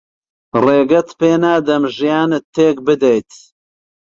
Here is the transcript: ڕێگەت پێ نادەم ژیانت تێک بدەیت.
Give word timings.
ڕێگەت 0.63 1.09
پێ 1.19 1.31
نادەم 1.43 1.83
ژیانت 1.95 2.43
تێک 2.55 2.77
بدەیت. 2.87 3.29